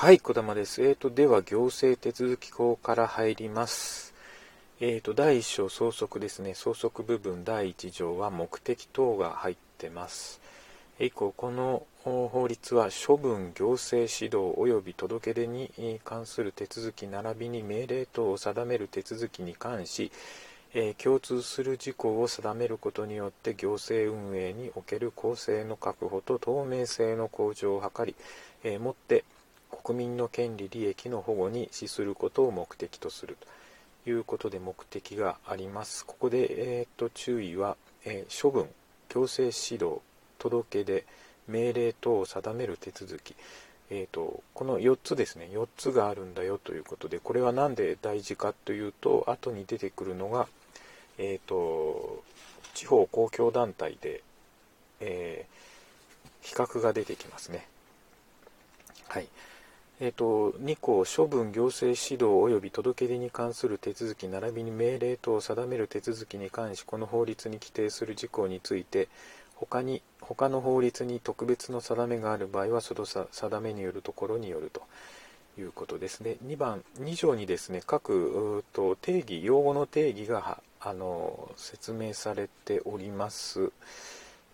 [0.00, 0.82] はい、小玉です。
[0.82, 4.14] えーと、では、行政手続法から入ります。
[4.80, 6.54] えーと、第1章相続ですね。
[6.54, 10.40] 相続部分第1条は目的等が入ってます。
[10.98, 20.10] 以降、この法律は処分、行政指導及び届け出に関する手続き並びに命令等を定める手続きに関し、
[20.72, 28.14] えー共通する事項を定めることによって行政運営における公正の確保と透明性の向上を図り、
[28.64, 29.24] えーもって
[29.90, 33.36] 国民の権利利益の保護に資することを目的とする
[34.04, 36.06] ということで目的があります。
[36.06, 38.68] ここで、えー、と注意は、えー処分、
[39.08, 40.00] 強制指導、
[40.38, 41.04] 届け出、
[41.48, 43.34] 命令等を定める手続き、
[43.90, 50.46] えー、とこの4つですね4つがあるんだよということでこれは何で大事かというと後に出てくるのが、
[51.18, 52.22] えー、と
[52.74, 54.22] 地方公共団体で、
[55.00, 55.60] えー
[56.42, 57.66] 比較が出てきますね。
[59.08, 59.28] はい
[60.02, 62.24] えー、と2項処分行政指導
[62.56, 69.08] 及び届け出に関する手続き並びに命令等を定める手続きに関しこの法律に規定する事項について
[69.56, 74.82] 他に他の法律に特別の定めがある場合はその定めによるところによると。
[75.58, 76.36] いうことですね。
[76.46, 83.72] 2番2条にですね各と定義用語の定義があの説明されております、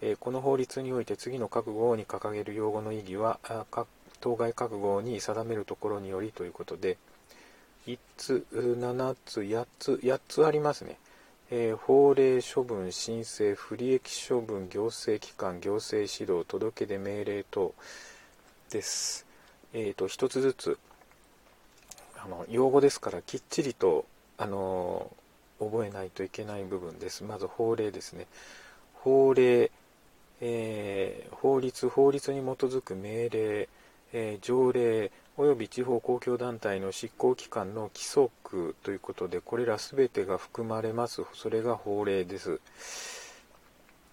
[0.00, 3.38] えーこの法律において次の各号に掲げる用語の意義は
[3.70, 3.86] 各
[4.26, 6.98] 当該各号に定めるところによりということで
[7.86, 10.98] 1つ7つ8つ8つありますね、
[11.52, 17.72] えー法令処分申請不利益処分行政機関行政指導届け出命令等
[18.70, 19.24] です。
[19.72, 20.76] えー、と一つずつ
[22.18, 24.06] あの用語ですからきっちりと
[24.38, 25.08] あの
[25.60, 27.22] 覚えないといけない部分です。
[27.22, 28.26] まず法令ですね。
[28.94, 29.70] 法令、
[30.40, 33.68] えー法律法律に基づく命令、
[34.18, 41.22] えー条例及び地方公共団体の執行機関の規則ということでこれら全てが含まれます。
[41.34, 42.58] それが法令です。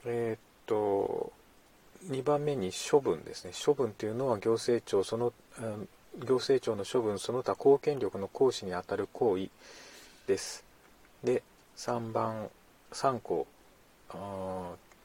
[0.06, 1.32] えーっと
[2.10, 3.52] 2番目に処分ですね。
[3.66, 5.88] 処分というのは行政庁その、うん
[6.20, 9.50] 行政庁の処分その他公権力の行使にあたる行為
[10.28, 10.66] です。
[11.24, 11.42] で
[11.78, 12.50] 3番
[12.92, 13.48] 3項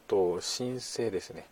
[0.09, 1.47] と申請ですね。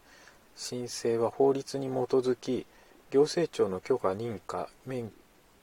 [0.57, 2.67] 申請は法律に基づき
[3.11, 5.13] 行政庁の許可認可免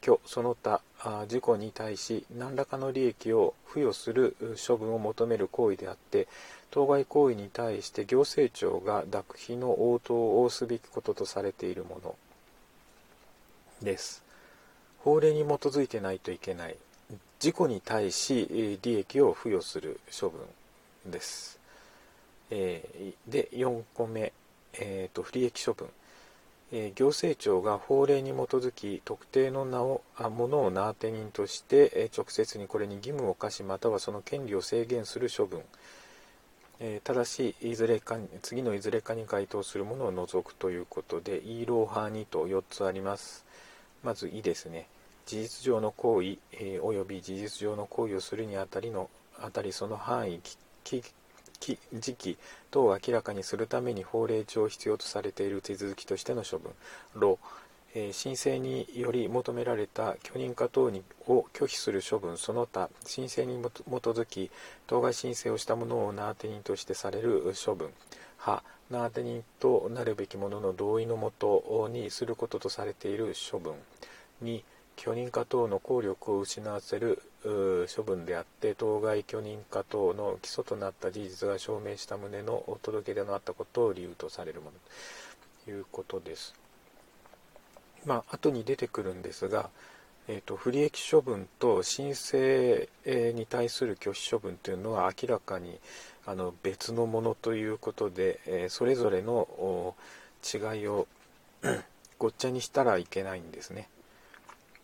[0.02, 6.28] 許その他あ事故に対し何らかの利益を付与する処分を求める行為であって
[6.72, 12.16] 当該行為に対して行政庁が諾費の応答をすべきこととされているもの
[13.84, 14.24] です。
[14.98, 16.78] 法令に基づいてないといけない。
[17.40, 20.42] 事故に対し利益を付与する処分
[21.06, 21.60] です、
[22.50, 24.32] えで4個目、
[24.74, 25.90] えーと不利益処分。
[26.96, 35.62] 行政庁が法令に基づき特定の名をあものを名当て人として、直接にこれに義務を課しまたはその権利を制限する処分、
[37.04, 43.46] ただしいずれか次のいずれかに該当するものを除くということでイーローハーにと4つあります。
[44.04, 44.88] まず「い」ですね。
[45.28, 50.42] 事実上の行為、えーおよび事実上の行為をするにあたりのあたりその範囲
[51.64, 52.38] きき時期
[52.72, 56.72] 等を明らかにするために法令上必要とされている手続きとしての処分。
[57.16, 57.40] ロ、
[57.96, 62.38] え申請により求められた許認可等にを拒否する処分。
[62.38, 64.52] その他申請に基づき
[64.88, 67.92] 当該申請をした者を名当て人としてされる処分。
[68.38, 73.74] は名当て人となるべき者の同意のもとにすることとされている処分。
[74.44, 74.62] 2
[74.96, 77.22] 許認可等の効力を失わせる
[77.94, 84.72] 処分であって当該許認可等の基礎となった事実が証明した旨のお届け出のあったことを理由とされるもの
[85.66, 86.54] ということです。
[88.06, 89.70] まあ後に出てくるんですが、
[90.28, 95.80] えー、と不利益処分と申請に対する拒否処分というのは明らかに
[96.26, 99.96] あの別のものということで、えーそれぞれの
[100.44, 101.08] 違いを
[102.18, 103.90] ごっちゃにしたらいけないんですね。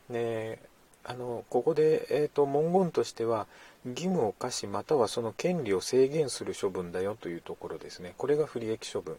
[0.10, 0.60] で
[1.04, 3.48] あのここで、えー、と文言としては
[3.86, 8.14] 義務を課しまたはその権利を制限する処分だよというところですね。
[8.18, 9.18] これが不利益処分。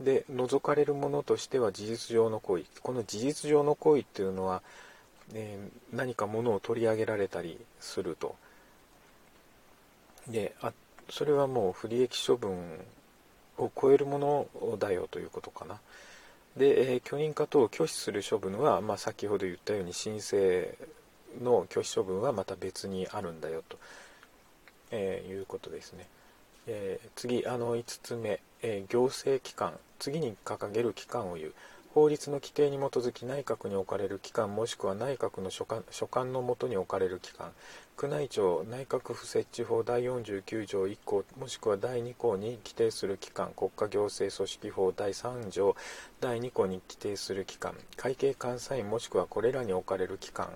[0.00, 2.64] で除かれるものとしては事実上の行為。
[2.82, 4.62] この事実上の行為っていうのは、
[5.34, 8.36] えー何かものを取り上げられたりすると。
[10.28, 10.72] であ
[11.08, 12.78] それはもう不利益処分
[13.56, 15.80] を超えるものだよということかな。
[16.58, 20.76] で、えー許認可等を拒否する処分は、まあ、先ほど言ったように申請
[21.42, 23.78] の拒否処分はまた別にあるんだよと、
[24.90, 26.06] えーいうことですね。
[26.66, 29.72] えー次あの5つ目、えー行政機関。
[29.98, 31.54] 次に掲げる機関を言う。
[31.98, 37.50] 法律の規定に基づき内閣に置かれる機関もしくは内閣の所管所管のもとに置かれる機関。
[38.00, 43.50] 宮内庁内閣府設置法第49条1項もしくは第2項に規定する機関。
[43.56, 45.74] 国家行政組織法第3条。
[46.20, 47.74] 第2項に規定する機関。
[47.96, 50.50] 会計監査院もしくはこれらに置かれる機関。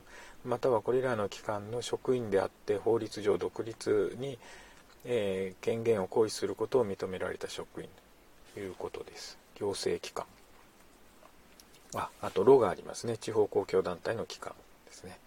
[0.45, 4.39] またはこれらの機関の職員であって法律上独立に、
[5.05, 7.89] えー、権限を行使することを認められた職員
[8.55, 9.37] ということです。
[9.57, 10.25] 行政機関。
[11.95, 13.17] ああと、ロがありますね。
[13.17, 14.55] 地方公共団体の機関
[14.87, 15.19] ですね。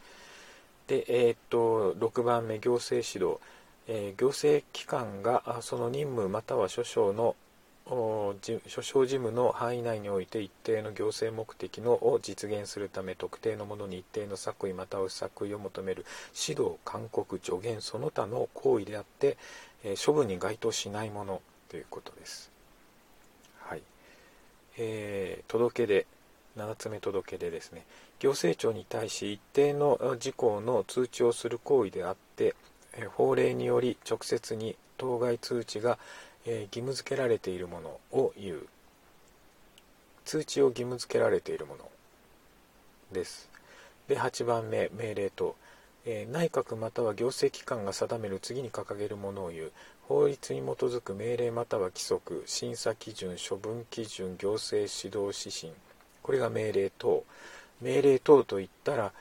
[0.88, 3.40] で、えー、っと、6番目、行政指導。
[3.88, 7.36] えー、行政機関がその任務または諸省の
[7.86, 16.04] 諸省事務の範囲内において一定の行政目的のを実現するため特定のものに一定の作為または不作為を求める
[16.48, 19.38] 指導勧告助言その他の行為であって、
[19.84, 22.52] えー、処分に該当しないものということです。
[23.60, 23.84] はい
[24.80, 26.08] えー、届け出
[26.58, 27.86] 7つ目届け出ですね。
[28.20, 32.56] 行政庁に対し一定の事項の通知をする行為であって
[33.16, 36.00] 法令により直接に当該通知が
[36.46, 38.68] 義務付けられているものを言う。
[40.24, 41.90] 通知を義務付けられているもの
[43.12, 43.50] です。
[44.08, 45.56] で8番目命令と。
[46.32, 49.72] 内閣または行政機関が定める次に掲げるものを言う。
[50.08, 55.74] 法律に基づく命令または規則審査基準処分基準行政指導指針。
[56.26, 57.24] これが命令等。
[57.82, 59.12] 命令等といったら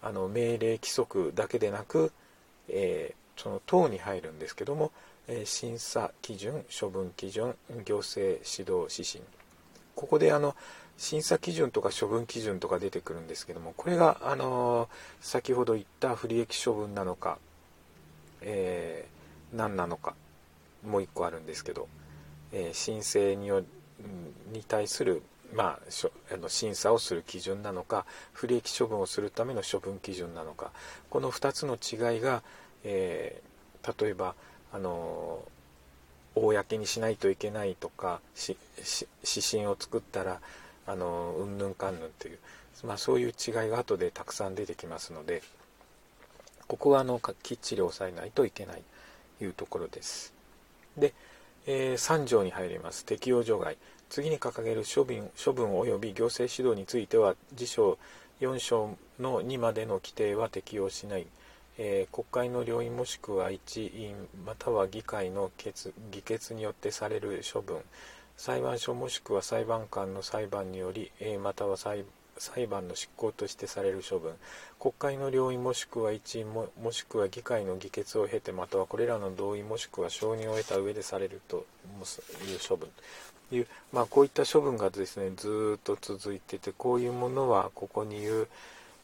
[0.00, 2.12] あの命令規則だけでなく、
[2.68, 4.92] えー、その等に入るんですけども、
[5.26, 9.24] えー、審査基準処分基準行政指導指針。
[9.96, 10.54] ここであの
[10.96, 14.88] 審査基準とか処分基準とか出てくるんですけどもこれがあの
[15.20, 17.38] 先ほど言った不利益処分なのか、
[18.42, 20.14] えー、何なのか
[20.86, 21.88] もう一個あるんですけど、
[22.52, 23.64] えー、申請によ
[24.52, 25.22] に対する
[25.54, 30.72] まあ、あの審査をする基準なのか不利益処分をするための処分基準なのか
[31.10, 32.42] この2つの違いが、
[32.82, 34.34] えー、例えば
[34.72, 35.44] あの
[36.34, 40.40] 公にしないといけないとか指針を作ったら
[40.86, 42.38] あのうんぬんかんぬんという、
[42.84, 45.42] まあ、そういう違いが後でたくさん出てきますので
[46.66, 48.82] ここはあのきっちり押さえないといけない
[49.38, 50.32] というところです。
[50.96, 51.12] で、
[51.66, 53.04] えー、3条に入ります。
[53.04, 53.76] 適用除外。
[54.10, 57.98] 次に掲げる処分処分及び行政指導については辞書
[58.40, 61.26] 4章の2までの規定は適用しない、
[61.78, 64.14] えー、国会の両院もしくは一院
[64.44, 67.78] または議会の決議決によってされる処分。
[68.36, 72.04] 裁判所もしくは裁判官の裁判により、えー、または裁
[72.38, 74.32] 裁判の執行としてされる処分
[74.80, 81.64] 国会の両院もしくは一員ももしくは議会の議決を経てまたはこれらの同意もしくは承認を得た上でされるという
[82.66, 82.88] 処分
[83.52, 88.48] いう、まあ、こういった処分がですねずっと続いててこういうものはここに言う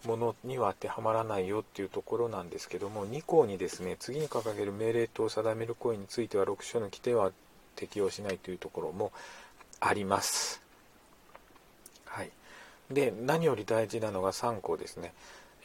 [0.06, 7.32] ものには当てはまらないよっていうところなんですけども2項にですね次に掲げる命令等を定める行為については6章の規定は
[7.76, 9.12] 適用しないというところも
[9.78, 10.69] あります。
[12.90, 15.12] で何より大事なのが3項ですね。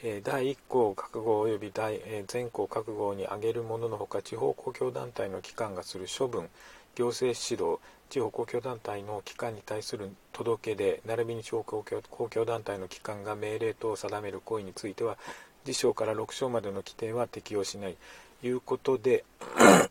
[0.02, 6.48] え第1項覚悟及び第、え全項覚悟に挙げるもののほか地方公共団体の機関がする処分
[6.96, 7.78] 行政指導
[8.08, 15.16] 地方公共団体の機関に対する届け出並びに地方公共公共団体の機関が命令等を定める行為については
[15.64, 17.96] 次章から6章までの規定は適用しない
[18.40, 19.24] ということで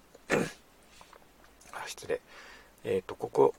[1.88, 2.22] 失礼、
[2.84, 3.54] えーと、ここ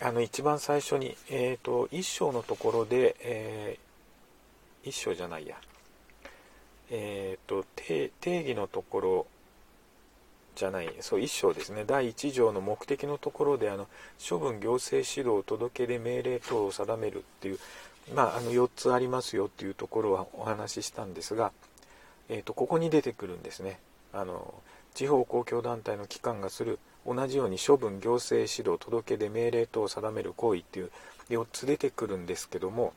[0.00, 5.56] あの一番最初に、えーと、1章のところで、えー、1章じゃないや、
[6.90, 9.26] えーと定義のところ
[10.58, 11.84] じゃないそう1章ですね。
[11.86, 13.86] 第1条の目的のところであの
[14.28, 17.58] 処分行政指導届出命令等を定めるっていう、
[18.12, 21.52] まあ、あの4つありますよっていうところはお話ししたんですが、
[22.28, 23.78] えーと、ここに出てくるんですね。
[24.12, 24.52] あの
[24.94, 26.80] 地方公共団体の機関がする
[27.12, 30.90] 同じように処分行政指導届け出命令等を定める行為っていう
[31.30, 32.92] 4つ出てくるんですけども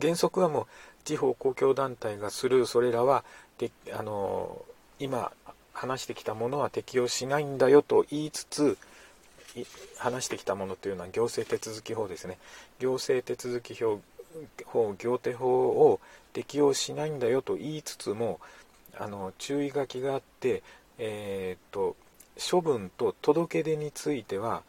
[0.00, 0.66] 原則はもう
[1.04, 3.24] 地方公共団体がするそれらは
[3.58, 4.60] であの
[4.98, 5.32] 今
[5.72, 8.76] 話してきたものは適用しないんだよと言いつつ
[9.98, 12.38] 話してきたものというのは行政手続き法ですね。
[12.78, 14.00] 行政手続き法
[14.94, 16.00] 行手法を
[16.32, 18.38] 適用しないんだよと言いつつも
[18.98, 20.62] あの注意書きがあって、
[20.98, 21.96] えーと、
[22.38, 24.62] 処分と届け出については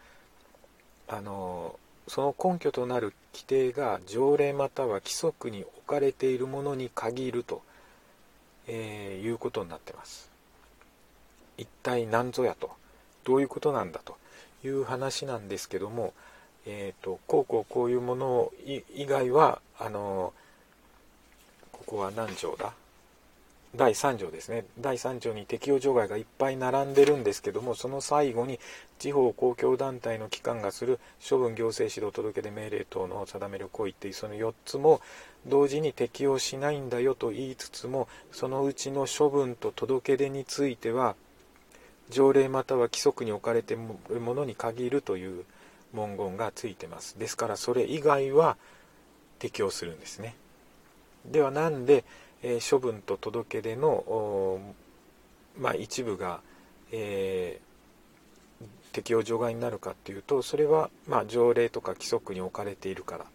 [1.08, 7.62] あのその根拠となる規定が条例または規則に置かれているものに限ると、
[8.68, 10.30] えー、いうことになってます。
[11.58, 12.72] 一体何ぞやと。
[13.24, 14.18] どういうことなんだと。
[14.63, 16.13] いう話なんですけども
[16.65, 20.34] えーと、こうこうこういうもの以外はあの
[21.72, 22.74] ここは何条だ。
[23.75, 24.66] 第3条ですね。
[24.80, 28.60] 第3条に適用除外がいっぱい並んでるんですけどもその最後に
[29.00, 35.00] 地方公共団体の機関がする処分行政指導届出命令等の定める行為っていうその4つも
[35.48, 41.16] 同時に適用しないんだよと言いつつもそのうちの処分と届出については
[42.10, 43.78] 条例または規則に置かれてい
[44.10, 45.46] るものに限るという
[45.94, 47.18] 文言がついてます。
[47.18, 48.58] ですからそれ以外は
[49.40, 50.36] 適用するんですね。
[51.25, 52.04] ではなんで
[52.43, 54.60] え、処分と届け出の、
[55.57, 56.41] まあ、一部が、
[56.91, 63.25] えー、適用除外になるかっていうとそれは、まあ、条例とか規則に置かれているから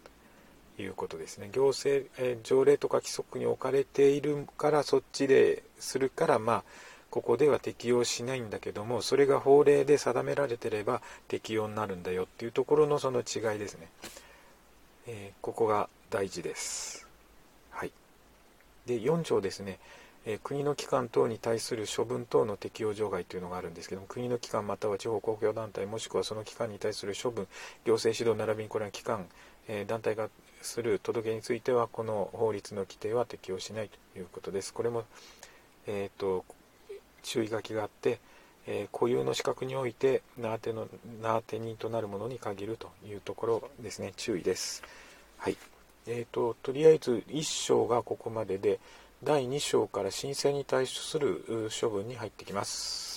[0.75, 1.49] ということですね。
[1.51, 6.63] 行政、えー、条例とか規則に置かれているからそっちでするからまあ
[7.09, 13.87] ここでは適用しないんだけどもそれが法令で定められてれば適用になるんだよっていうところのその違いですね、
[15.07, 17.07] えここが大事です。
[17.71, 17.91] はい。
[18.87, 19.79] で4条ですね、
[20.25, 27.47] え国の機関等に対する処分等の適用除外というのがあるんですけども国の機関または地方公共団体もしくはその機関に対する処分
[27.85, 29.27] 行政指導並びにこれは機関、
[29.67, 30.29] え団体が
[30.61, 34.73] する届けについてはこの法律の規定は適用しないということです。
[34.73, 35.03] これも、
[35.85, 36.43] えーと、
[37.21, 38.19] 注意書きがあって
[38.67, 40.87] え固有の資格において名当の
[41.21, 44.13] 名当て人となるものに限るというところですね。
[44.17, 44.83] 注意です。
[45.37, 45.57] はい。
[46.07, 48.79] えーと、とりあえず1章がここまでで
[49.23, 53.16] 第2章から申請に対する処分に入ってきます。